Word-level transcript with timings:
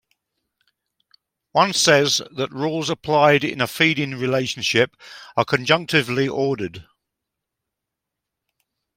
One 1.51 1.73
says 1.73 2.23
that 2.35 2.51
rules 2.51 2.89
applied 2.89 3.43
in 3.43 3.61
a 3.61 3.67
feeding 3.67 4.15
relationship 4.15 4.95
are 5.37 5.45
"conjunctively 5.45 6.27
ordered". 6.27 6.87